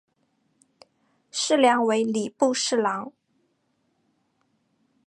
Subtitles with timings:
[1.29, 3.13] 事梁为礼部侍郎。